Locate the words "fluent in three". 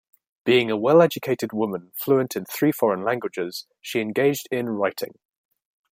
1.93-2.71